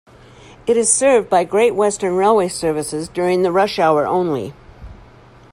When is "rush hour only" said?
3.51-4.51